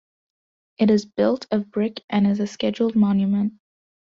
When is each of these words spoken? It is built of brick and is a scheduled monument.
It 0.79 0.89
is 0.89 1.05
built 1.05 1.45
of 1.51 1.69
brick 1.69 2.01
and 2.09 2.25
is 2.25 2.39
a 2.39 2.47
scheduled 2.47 2.95
monument. 2.95 3.53